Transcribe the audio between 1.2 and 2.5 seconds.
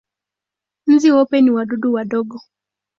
ni wadudu wadogo.